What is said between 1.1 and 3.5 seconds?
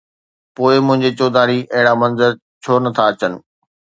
چوڌاري اهڙا منظر ڇو نه ٿا اچن؟